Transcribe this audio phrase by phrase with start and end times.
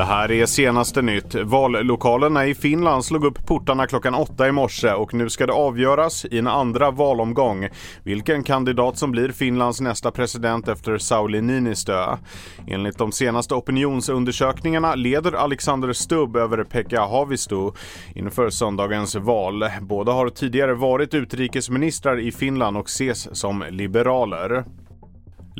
[0.00, 1.34] Det här är senaste nytt.
[1.34, 6.24] Vallokalerna i Finland slog upp portarna klockan åtta i morse och nu ska det avgöras
[6.24, 7.68] i en andra valomgång
[8.04, 12.16] vilken kandidat som blir Finlands nästa president efter Sauli Niinistö.
[12.66, 17.72] Enligt de senaste opinionsundersökningarna leder Alexander Stubb över Pekka Haavisto
[18.14, 19.64] inför söndagens val.
[19.80, 24.64] Båda har tidigare varit utrikesministrar i Finland och ses som liberaler.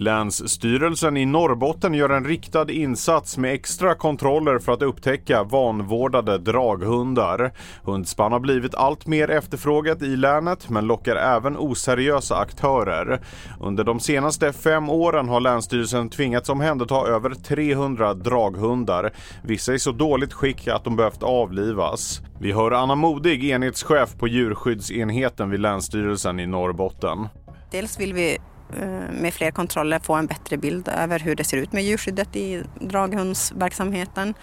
[0.00, 7.52] Länsstyrelsen i Norrbotten gör en riktad insats med extra kontroller för att upptäcka vanvårdade draghundar.
[7.84, 13.20] Hundspann har blivit allt mer efterfrågat i länet men lockar även oseriösa aktörer.
[13.60, 19.12] Under de senaste fem åren har Länsstyrelsen tvingats omhänderta över 300 draghundar.
[19.42, 22.20] Vissa är så dåligt skick att de behövt avlivas.
[22.38, 27.28] Vi hör Anna Modig, enhetschef på djurskyddsenheten vid Länsstyrelsen i Norrbotten.
[27.70, 28.38] Dels vill vi
[28.78, 32.36] Eh, med fler kontroller få en bättre bild över hur det ser ut med djurskyddet
[32.36, 34.34] i draghundsverksamheten.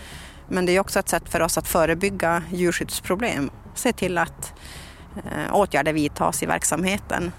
[0.48, 3.50] Men det är också ett sätt för oss att förebygga djurskyddsproblem.
[3.76, 4.54] Se till att
[5.16, 7.32] eh, åtgärder vidtas i verksamheten.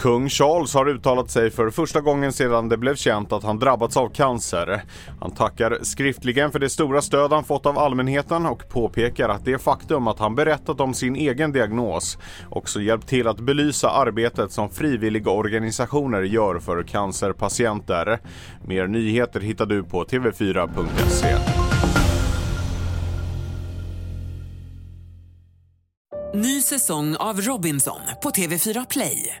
[0.00, 3.96] Kung Charles har uttalat sig för första gången sedan det blev känt att han drabbats
[3.96, 4.82] av cancer.
[5.20, 9.58] Han tackar skriftligen för det stora stöd han fått av allmänheten och påpekar att det
[9.58, 12.18] faktum att han berättat om sin egen diagnos
[12.50, 18.18] också hjälpt till att belysa arbetet som frivilliga organisationer gör för cancerpatienter.
[18.66, 21.36] Mer nyheter hittar du på tv4.se.
[26.34, 29.40] Ny säsong av Robinson på TV4 Play.